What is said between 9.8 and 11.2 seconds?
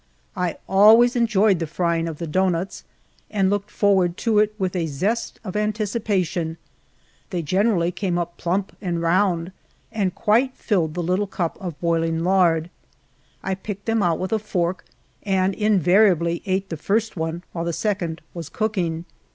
and quite filled the